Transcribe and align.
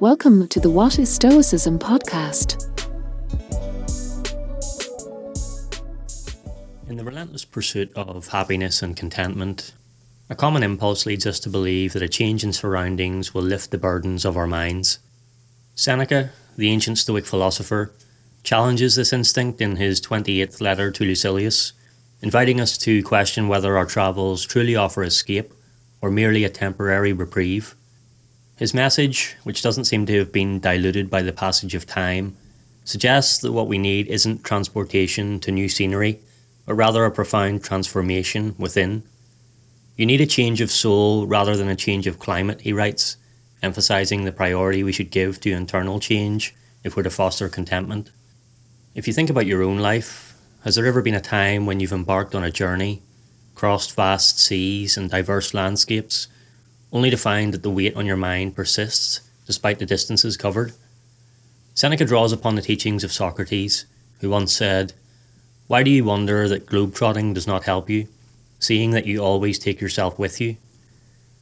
Welcome 0.00 0.46
to 0.50 0.60
the 0.60 0.70
What 0.70 1.00
is 1.00 1.12
Stoicism 1.12 1.76
podcast. 1.80 2.66
In 6.88 6.96
the 6.96 7.02
relentless 7.02 7.44
pursuit 7.44 7.90
of 7.96 8.28
happiness 8.28 8.80
and 8.80 8.96
contentment, 8.96 9.72
a 10.30 10.36
common 10.36 10.62
impulse 10.62 11.04
leads 11.04 11.26
us 11.26 11.40
to 11.40 11.48
believe 11.48 11.94
that 11.94 12.02
a 12.02 12.08
change 12.08 12.44
in 12.44 12.52
surroundings 12.52 13.34
will 13.34 13.42
lift 13.42 13.72
the 13.72 13.78
burdens 13.78 14.24
of 14.24 14.36
our 14.36 14.46
minds. 14.46 15.00
Seneca, 15.74 16.30
the 16.56 16.70
ancient 16.70 16.98
Stoic 16.98 17.26
philosopher, 17.26 17.92
challenges 18.44 18.94
this 18.94 19.12
instinct 19.12 19.60
in 19.60 19.74
his 19.74 20.00
28th 20.00 20.60
letter 20.60 20.92
to 20.92 21.04
Lucilius, 21.04 21.72
inviting 22.22 22.60
us 22.60 22.78
to 22.78 23.02
question 23.02 23.48
whether 23.48 23.76
our 23.76 23.86
travels 23.86 24.46
truly 24.46 24.76
offer 24.76 25.02
escape 25.02 25.52
or 26.00 26.08
merely 26.08 26.44
a 26.44 26.48
temporary 26.48 27.12
reprieve. 27.12 27.74
His 28.58 28.74
message, 28.74 29.36
which 29.44 29.62
doesn't 29.62 29.84
seem 29.84 30.04
to 30.06 30.18
have 30.18 30.32
been 30.32 30.58
diluted 30.58 31.08
by 31.08 31.22
the 31.22 31.32
passage 31.32 31.76
of 31.76 31.86
time, 31.86 32.36
suggests 32.84 33.38
that 33.38 33.52
what 33.52 33.68
we 33.68 33.78
need 33.78 34.08
isn't 34.08 34.42
transportation 34.42 35.38
to 35.40 35.52
new 35.52 35.68
scenery, 35.68 36.18
but 36.66 36.74
rather 36.74 37.04
a 37.04 37.10
profound 37.12 37.62
transformation 37.62 38.56
within. 38.58 39.04
You 39.94 40.06
need 40.06 40.20
a 40.20 40.26
change 40.26 40.60
of 40.60 40.72
soul 40.72 41.24
rather 41.24 41.56
than 41.56 41.68
a 41.68 41.76
change 41.76 42.08
of 42.08 42.18
climate, 42.18 42.62
he 42.62 42.72
writes, 42.72 43.16
emphasizing 43.62 44.24
the 44.24 44.32
priority 44.32 44.82
we 44.82 44.92
should 44.92 45.12
give 45.12 45.40
to 45.42 45.52
internal 45.52 46.00
change 46.00 46.52
if 46.82 46.96
we're 46.96 47.04
to 47.04 47.10
foster 47.10 47.48
contentment. 47.48 48.10
If 48.92 49.06
you 49.06 49.12
think 49.12 49.30
about 49.30 49.46
your 49.46 49.62
own 49.62 49.78
life, 49.78 50.36
has 50.64 50.74
there 50.74 50.86
ever 50.86 51.00
been 51.00 51.14
a 51.14 51.20
time 51.20 51.64
when 51.64 51.78
you've 51.78 51.92
embarked 51.92 52.34
on 52.34 52.42
a 52.42 52.50
journey, 52.50 53.02
crossed 53.54 53.94
vast 53.94 54.40
seas 54.40 54.96
and 54.96 55.08
diverse 55.08 55.54
landscapes, 55.54 56.26
only 56.92 57.10
to 57.10 57.16
find 57.16 57.52
that 57.52 57.62
the 57.62 57.70
weight 57.70 57.96
on 57.96 58.06
your 58.06 58.16
mind 58.16 58.56
persists 58.56 59.20
despite 59.46 59.78
the 59.78 59.86
distances 59.86 60.36
covered. 60.36 60.72
Seneca 61.74 62.04
draws 62.04 62.32
upon 62.32 62.54
the 62.54 62.62
teachings 62.62 63.02
of 63.02 63.12
Socrates, 63.12 63.86
who 64.20 64.28
once 64.28 64.52
said, 64.52 64.92
Why 65.68 65.82
do 65.82 65.90
you 65.90 66.04
wonder 66.04 66.48
that 66.48 66.66
globetrotting 66.66 67.34
does 67.34 67.46
not 67.46 67.64
help 67.64 67.88
you, 67.88 68.08
seeing 68.58 68.90
that 68.90 69.06
you 69.06 69.20
always 69.20 69.58
take 69.58 69.80
yourself 69.80 70.18
with 70.18 70.40
you? 70.40 70.56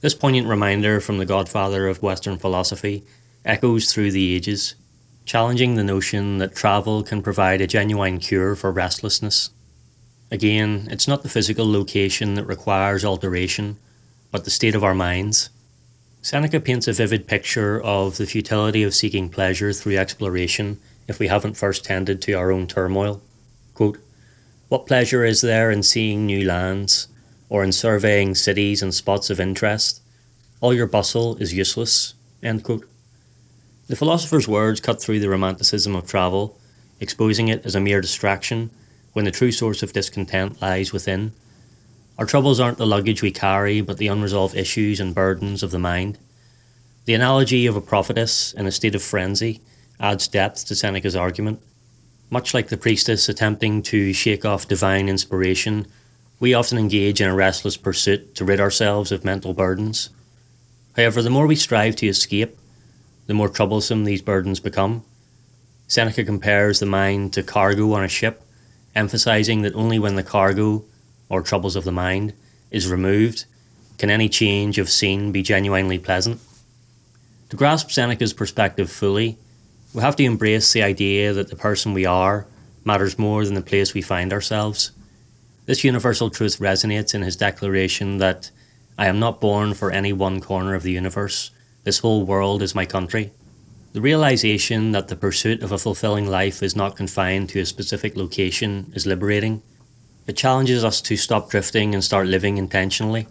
This 0.00 0.14
poignant 0.14 0.48
reminder 0.48 1.00
from 1.00 1.18
the 1.18 1.26
godfather 1.26 1.86
of 1.86 2.02
Western 2.02 2.38
philosophy 2.38 3.04
echoes 3.44 3.92
through 3.92 4.10
the 4.10 4.34
ages, 4.34 4.74
challenging 5.24 5.76
the 5.76 5.84
notion 5.84 6.38
that 6.38 6.56
travel 6.56 7.04
can 7.04 7.22
provide 7.22 7.60
a 7.60 7.68
genuine 7.68 8.18
cure 8.18 8.56
for 8.56 8.72
restlessness. 8.72 9.50
Again, 10.32 10.88
it's 10.90 11.06
not 11.06 11.22
the 11.22 11.28
physical 11.28 11.70
location 11.70 12.34
that 12.34 12.46
requires 12.46 13.04
alteration 13.04 13.76
but 14.32 14.44
the 14.44 14.50
state 14.50 14.74
of 14.74 14.82
our 14.82 14.94
minds. 14.94 15.50
Seneca 16.22 16.58
paints 16.58 16.88
a 16.88 16.92
vivid 16.92 17.28
picture 17.28 17.80
of 17.80 18.16
the 18.16 18.26
futility 18.26 18.82
of 18.82 18.94
seeking 18.94 19.28
pleasure 19.28 19.72
through 19.72 19.96
exploration 19.96 20.80
if 21.06 21.18
we 21.18 21.28
haven't 21.28 21.56
first 21.56 21.84
tended 21.84 22.20
to 22.22 22.32
our 22.32 22.50
own 22.50 22.66
turmoil. 22.66 23.22
Quote, 23.74 23.98
what 24.68 24.86
pleasure 24.86 25.24
is 25.24 25.42
there 25.42 25.70
in 25.70 25.82
seeing 25.82 26.24
new 26.24 26.46
lands, 26.46 27.08
or 27.50 27.62
in 27.62 27.72
surveying 27.72 28.34
cities 28.34 28.82
and 28.82 28.94
spots 28.94 29.28
of 29.28 29.38
interest? 29.38 30.00
All 30.62 30.72
your 30.72 30.86
bustle 30.86 31.36
is 31.36 31.52
useless. 31.52 32.14
The 33.88 33.96
philosopher's 33.96 34.48
words 34.48 34.80
cut 34.80 35.02
through 35.02 35.20
the 35.20 35.28
romanticism 35.28 35.94
of 35.94 36.06
travel, 36.06 36.58
exposing 37.00 37.48
it 37.48 37.66
as 37.66 37.74
a 37.74 37.80
mere 37.80 38.00
distraction 38.00 38.70
when 39.12 39.26
the 39.26 39.30
true 39.30 39.52
source 39.52 39.82
of 39.82 39.92
discontent 39.92 40.62
lies 40.62 40.90
within. 40.92 41.32
Our 42.18 42.26
troubles 42.26 42.60
aren't 42.60 42.78
the 42.78 42.86
luggage 42.86 43.22
we 43.22 43.30
carry, 43.30 43.80
but 43.80 43.98
the 43.98 44.08
unresolved 44.08 44.54
issues 44.54 45.00
and 45.00 45.14
burdens 45.14 45.62
of 45.62 45.70
the 45.70 45.78
mind. 45.78 46.18
The 47.04 47.14
analogy 47.14 47.66
of 47.66 47.74
a 47.74 47.80
prophetess 47.80 48.52
in 48.52 48.66
a 48.66 48.70
state 48.70 48.94
of 48.94 49.02
frenzy 49.02 49.60
adds 49.98 50.28
depth 50.28 50.66
to 50.66 50.74
Seneca's 50.74 51.16
argument. 51.16 51.60
Much 52.30 52.54
like 52.54 52.68
the 52.68 52.76
priestess 52.76 53.28
attempting 53.28 53.82
to 53.82 54.12
shake 54.12 54.44
off 54.44 54.68
divine 54.68 55.08
inspiration, 55.08 55.86
we 56.38 56.54
often 56.54 56.78
engage 56.78 57.20
in 57.20 57.28
a 57.28 57.34
restless 57.34 57.76
pursuit 57.76 58.34
to 58.34 58.44
rid 58.44 58.60
ourselves 58.60 59.10
of 59.10 59.24
mental 59.24 59.54
burdens. 59.54 60.10
However, 60.96 61.22
the 61.22 61.30
more 61.30 61.46
we 61.46 61.56
strive 61.56 61.96
to 61.96 62.06
escape, 62.06 62.56
the 63.26 63.34
more 63.34 63.48
troublesome 63.48 64.04
these 64.04 64.22
burdens 64.22 64.60
become. 64.60 65.04
Seneca 65.88 66.24
compares 66.24 66.80
the 66.80 66.86
mind 66.86 67.32
to 67.32 67.42
cargo 67.42 67.92
on 67.92 68.04
a 68.04 68.08
ship, 68.08 68.42
emphasizing 68.94 69.62
that 69.62 69.74
only 69.74 69.98
when 69.98 70.16
the 70.16 70.22
cargo 70.22 70.84
or 71.32 71.42
troubles 71.42 71.74
of 71.74 71.84
the 71.84 71.90
mind 71.90 72.34
is 72.70 72.86
removed, 72.86 73.46
can 73.96 74.10
any 74.10 74.28
change 74.28 74.78
of 74.78 74.90
scene 74.90 75.32
be 75.32 75.42
genuinely 75.42 75.98
pleasant? 75.98 76.38
To 77.48 77.56
grasp 77.56 77.90
Seneca's 77.90 78.34
perspective 78.34 78.90
fully, 78.90 79.38
we 79.94 80.02
have 80.02 80.16
to 80.16 80.24
embrace 80.24 80.72
the 80.72 80.82
idea 80.82 81.32
that 81.32 81.48
the 81.48 81.56
person 81.56 81.94
we 81.94 82.04
are 82.04 82.46
matters 82.84 83.18
more 83.18 83.44
than 83.44 83.54
the 83.54 83.62
place 83.62 83.94
we 83.94 84.02
find 84.02 84.30
ourselves. 84.32 84.92
This 85.64 85.84
universal 85.84 86.28
truth 86.28 86.58
resonates 86.58 87.14
in 87.14 87.22
his 87.22 87.36
declaration 87.36 88.18
that 88.18 88.50
I 88.98 89.06
am 89.06 89.18
not 89.18 89.40
born 89.40 89.72
for 89.72 89.90
any 89.90 90.12
one 90.12 90.40
corner 90.40 90.74
of 90.74 90.82
the 90.82 90.92
universe, 90.92 91.50
this 91.84 92.00
whole 92.00 92.26
world 92.26 92.62
is 92.62 92.74
my 92.74 92.84
country. 92.84 93.32
The 93.94 94.02
realization 94.02 94.92
that 94.92 95.08
the 95.08 95.16
pursuit 95.16 95.62
of 95.62 95.72
a 95.72 95.78
fulfilling 95.78 96.26
life 96.26 96.62
is 96.62 96.76
not 96.76 96.96
confined 96.96 97.48
to 97.50 97.60
a 97.60 97.66
specific 97.66 98.16
location 98.16 98.92
is 98.94 99.06
liberating. 99.06 99.62
It 100.26 100.36
challenges 100.36 100.84
us 100.84 101.00
to 101.02 101.16
stop 101.16 101.50
drifting 101.50 101.94
and 101.94 102.04
start 102.04 102.28
living 102.28 102.56
intentionally, 102.56 103.26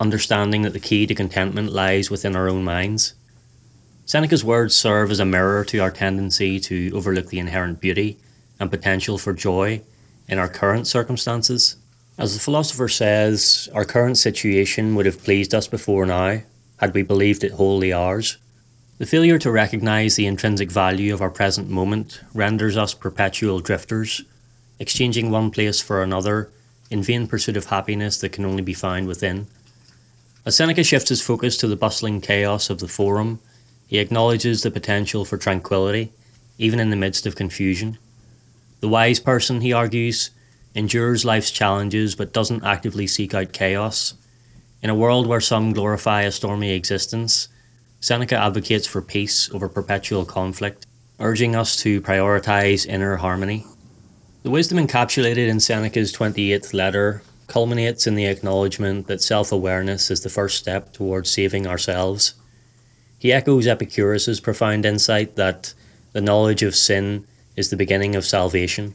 understanding 0.00 0.62
that 0.62 0.72
the 0.72 0.80
key 0.80 1.06
to 1.06 1.14
contentment 1.14 1.72
lies 1.72 2.10
within 2.10 2.34
our 2.34 2.48
own 2.48 2.64
minds. 2.64 3.14
Seneca's 4.04 4.44
words 4.44 4.74
serve 4.74 5.12
as 5.12 5.20
a 5.20 5.24
mirror 5.24 5.64
to 5.64 5.78
our 5.78 5.92
tendency 5.92 6.58
to 6.60 6.90
overlook 6.92 7.28
the 7.28 7.38
inherent 7.38 7.80
beauty 7.80 8.18
and 8.58 8.70
potential 8.70 9.16
for 9.16 9.32
joy 9.32 9.80
in 10.26 10.38
our 10.38 10.48
current 10.48 10.88
circumstances. 10.88 11.76
As 12.18 12.34
the 12.34 12.40
philosopher 12.40 12.88
says, 12.88 13.68
our 13.72 13.84
current 13.84 14.18
situation 14.18 14.96
would 14.96 15.06
have 15.06 15.22
pleased 15.22 15.54
us 15.54 15.68
before 15.68 16.04
now 16.04 16.42
had 16.78 16.94
we 16.94 17.02
believed 17.02 17.44
it 17.44 17.52
wholly 17.52 17.92
ours. 17.92 18.38
The 18.98 19.06
failure 19.06 19.38
to 19.38 19.50
recognise 19.50 20.16
the 20.16 20.26
intrinsic 20.26 20.70
value 20.70 21.14
of 21.14 21.22
our 21.22 21.30
present 21.30 21.70
moment 21.70 22.20
renders 22.34 22.76
us 22.76 22.92
perpetual 22.92 23.60
drifters 23.60 24.22
exchanging 24.78 25.30
one 25.30 25.50
place 25.50 25.80
for 25.80 26.02
another 26.02 26.50
in 26.90 27.02
vain 27.02 27.26
pursuit 27.26 27.56
of 27.56 27.66
happiness 27.66 28.18
that 28.18 28.32
can 28.32 28.44
only 28.44 28.62
be 28.62 28.74
found 28.74 29.06
within. 29.06 29.46
As 30.46 30.56
Seneca 30.56 30.84
shifts 30.84 31.08
his 31.08 31.22
focus 31.22 31.56
to 31.58 31.66
the 31.66 31.76
bustling 31.76 32.20
chaos 32.20 32.68
of 32.68 32.78
the 32.78 32.88
forum, 32.88 33.40
he 33.86 33.98
acknowledges 33.98 34.62
the 34.62 34.70
potential 34.70 35.24
for 35.24 35.38
tranquility, 35.38 36.12
even 36.58 36.80
in 36.80 36.90
the 36.90 36.96
midst 36.96 37.26
of 37.26 37.36
confusion. 37.36 37.98
The 38.80 38.88
wise 38.88 39.20
person, 39.20 39.60
he 39.60 39.72
argues, 39.72 40.30
endures 40.74 41.24
life's 41.24 41.50
challenges 41.50 42.14
but 42.14 42.32
doesn't 42.32 42.64
actively 42.64 43.06
seek 43.06 43.32
out 43.32 43.52
chaos. 43.52 44.14
In 44.82 44.90
a 44.90 44.94
world 44.94 45.26
where 45.26 45.40
some 45.40 45.72
glorify 45.72 46.22
a 46.22 46.30
stormy 46.30 46.72
existence, 46.72 47.48
Seneca 48.00 48.36
advocates 48.36 48.86
for 48.86 49.00
peace 49.00 49.50
over 49.54 49.68
perpetual 49.68 50.26
conflict, 50.26 50.86
urging 51.18 51.56
us 51.56 51.76
to 51.76 52.02
prioritize 52.02 52.86
inner 52.86 53.16
harmony. 53.16 53.64
The 54.44 54.50
wisdom 54.50 54.76
encapsulated 54.76 55.48
in 55.48 55.58
Seneca's 55.58 56.12
28th 56.12 56.74
letter 56.74 57.22
culminates 57.46 58.06
in 58.06 58.14
the 58.14 58.26
acknowledgement 58.26 59.06
that 59.06 59.22
self 59.22 59.50
awareness 59.50 60.10
is 60.10 60.20
the 60.20 60.28
first 60.28 60.58
step 60.58 60.92
towards 60.92 61.30
saving 61.30 61.66
ourselves. 61.66 62.34
He 63.18 63.32
echoes 63.32 63.66
Epicurus's 63.66 64.40
profound 64.40 64.84
insight 64.84 65.36
that 65.36 65.72
the 66.12 66.20
knowledge 66.20 66.62
of 66.62 66.76
sin 66.76 67.26
is 67.56 67.70
the 67.70 67.78
beginning 67.78 68.14
of 68.14 68.26
salvation. 68.26 68.92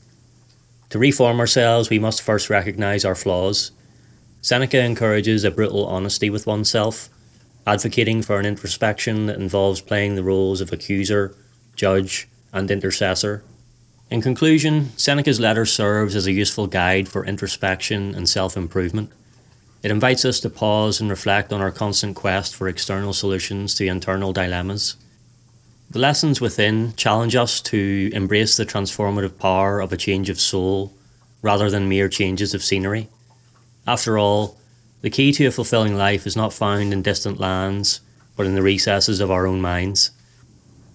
To 0.91 0.99
reform 0.99 1.39
ourselves, 1.39 1.89
we 1.89 1.97
must 1.97 2.21
first 2.21 2.51
recognize 2.51 3.03
our 3.03 3.16
flaws. 3.16 3.71
Seneca 4.43 4.79
encourages 4.79 5.43
a 5.43 5.49
brutal 5.49 5.87
honesty 5.87 6.29
with 6.29 6.45
oneself, 6.45 7.09
advocating 7.66 8.21
for 8.21 8.39
an 8.39 8.45
introspection 8.45 9.25
that 9.25 9.37
involves 9.37 9.81
playing 9.81 10.13
the 10.13 10.23
roles 10.23 10.61
of 10.61 10.72
accuser, 10.72 11.34
judge, 11.75 12.28
and 12.53 12.69
intercessor. 12.69 13.43
In 14.11 14.22
conclusion, 14.23 14.97
Seneca's 14.97 15.40
letter 15.40 15.66
serves 15.66 16.16
as 16.16 16.26
a 16.26 16.32
useful 16.32 16.66
guide 16.66 17.08
for 17.08 17.26
introspection 17.26 18.16
and 18.16 18.28
self 18.28 18.58
improvement. 18.58 19.11
It 19.84 19.91
invites 19.91 20.26
us 20.26 20.40
to 20.41 20.50
pause 20.50 21.00
and 21.00 21.09
reflect 21.09 21.53
on 21.53 21.61
our 21.61 21.72
constant 21.72 22.16
quest 22.16 22.56
for 22.56 22.67
external 22.67 23.14
solutions 23.14 23.76
to 23.76 23.85
internal 23.85 24.34
dilemmas. 24.34 24.96
The 25.91 26.00
lessons 26.00 26.41
within 26.41 26.96
challenge 26.96 27.35
us 27.35 27.61
to 27.61 28.09
embrace 28.14 28.58
the 28.58 28.66
transformative 28.66 29.38
power 29.38 29.79
of 29.79 29.94
a 29.94 29.97
change 29.97 30.29
of 30.29 30.40
soul 30.40 30.91
rather 31.41 31.70
than 31.70 31.88
mere 31.88 32.09
changes 32.09 32.53
of 32.53 32.64
scenery. 32.64 33.09
After 33.88 34.17
all, 34.17 34.58
the 35.02 35.09
key 35.09 35.32
to 35.34 35.46
a 35.46 35.52
fulfilling 35.52 35.96
life 35.96 36.28
is 36.28 36.35
not 36.35 36.52
found 36.52 36.94
in 36.94 37.02
distant 37.02 37.40
lands, 37.40 38.02
but 38.35 38.46
in 38.46 38.55
the 38.55 38.62
recesses 38.62 39.22
of 39.22 39.32
our 39.32 39.47
own 39.47 39.62
minds. 39.62 40.12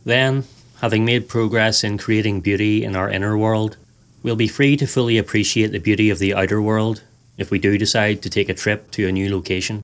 Then, 0.05 0.45
having 0.81 1.05
made 1.05 1.29
progress 1.29 1.85
in 1.85 1.99
creating 1.99 2.41
beauty 2.41 2.85
in 2.85 2.97
our 2.97 3.11
inner 3.11 3.37
world, 3.37 3.77
we'll 4.23 4.37
be 4.37 4.49
free 4.49 4.77
to 4.77 4.87
fully 4.87 5.19
appreciate 5.19 5.73
the 5.73 5.79
beauty 5.79 6.11
of 6.11 6.19
the 6.19 6.35
outer 6.35 6.61
world 6.61 7.03
if 7.37 7.51
we 7.51 7.59
do 7.59 7.79
decide 7.79 8.23
to 8.23 8.31
take 8.31 8.49
a 8.49 8.55
trip 8.55 8.91
to 8.93 9.09
a 9.09 9.13
new 9.13 9.35
location. 9.35 9.83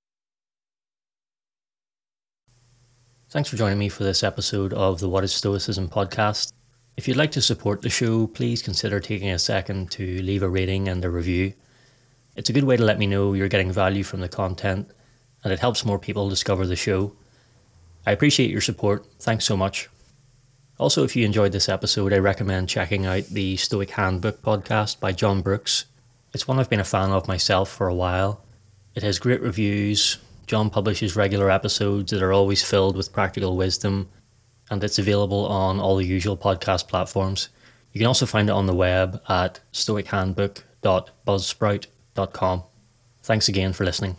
Thanks 3.30 3.48
for 3.48 3.56
joining 3.56 3.78
me 3.78 3.88
for 3.88 4.02
this 4.02 4.24
episode 4.24 4.72
of 4.72 4.98
the 4.98 5.08
What 5.08 5.22
is 5.22 5.32
Stoicism 5.32 5.88
podcast. 5.88 6.52
If 6.96 7.06
you'd 7.06 7.16
like 7.16 7.30
to 7.32 7.40
support 7.40 7.80
the 7.80 7.88
show, 7.88 8.26
please 8.26 8.60
consider 8.60 8.98
taking 8.98 9.30
a 9.30 9.38
second 9.38 9.90
to 9.92 10.20
leave 10.22 10.42
a 10.42 10.48
rating 10.48 10.88
and 10.88 11.04
a 11.04 11.10
review. 11.10 11.52
It's 12.34 12.50
a 12.50 12.52
good 12.52 12.64
way 12.64 12.76
to 12.76 12.84
let 12.84 12.98
me 12.98 13.06
know 13.06 13.32
you're 13.32 13.48
getting 13.48 13.70
value 13.70 14.02
from 14.02 14.20
the 14.20 14.28
content, 14.28 14.90
and 15.44 15.52
it 15.52 15.60
helps 15.60 15.84
more 15.84 15.98
people 15.98 16.28
discover 16.28 16.66
the 16.66 16.76
show. 16.76 17.12
I 18.04 18.12
appreciate 18.12 18.50
your 18.50 18.60
support. 18.60 19.06
Thanks 19.20 19.44
so 19.44 19.56
much. 19.56 19.88
Also, 20.80 21.04
if 21.04 21.14
you 21.14 21.24
enjoyed 21.26 21.52
this 21.52 21.68
episode, 21.68 22.14
I 22.14 22.18
recommend 22.20 22.70
checking 22.70 23.04
out 23.04 23.24
the 23.24 23.58
Stoic 23.58 23.90
Handbook 23.90 24.40
podcast 24.40 24.98
by 24.98 25.12
John 25.12 25.42
Brooks. 25.42 25.84
It's 26.32 26.48
one 26.48 26.58
I've 26.58 26.70
been 26.70 26.80
a 26.80 26.84
fan 26.84 27.10
of 27.10 27.28
myself 27.28 27.70
for 27.70 27.86
a 27.86 27.94
while. 27.94 28.42
It 28.94 29.02
has 29.02 29.18
great 29.18 29.42
reviews, 29.42 30.16
John 30.46 30.70
publishes 30.70 31.16
regular 31.16 31.50
episodes 31.50 32.12
that 32.12 32.22
are 32.22 32.32
always 32.32 32.64
filled 32.64 32.96
with 32.96 33.12
practical 33.12 33.58
wisdom, 33.58 34.08
and 34.70 34.82
it's 34.82 34.98
available 34.98 35.44
on 35.48 35.80
all 35.80 35.96
the 35.96 36.06
usual 36.06 36.34
podcast 36.34 36.88
platforms. 36.88 37.50
You 37.92 37.98
can 37.98 38.06
also 38.06 38.24
find 38.24 38.48
it 38.48 38.52
on 38.52 38.64
the 38.64 38.74
web 38.74 39.20
at 39.28 39.60
stoichandbook.buzzsprout.com. 39.74 42.62
Thanks 43.22 43.48
again 43.48 43.74
for 43.74 43.84
listening. 43.84 44.16